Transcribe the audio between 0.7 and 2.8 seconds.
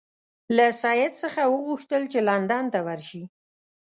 سید څخه وغوښتل چې لندن ته